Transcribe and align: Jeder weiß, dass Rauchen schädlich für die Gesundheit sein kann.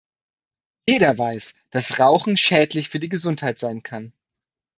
Jeder 0.89 1.19
weiß, 1.19 1.53
dass 1.69 1.99
Rauchen 1.99 2.35
schädlich 2.35 2.89
für 2.89 2.97
die 2.99 3.07
Gesundheit 3.09 3.59
sein 3.59 3.83
kann. 3.83 4.13